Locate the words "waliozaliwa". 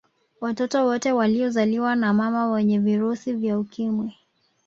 1.11-1.95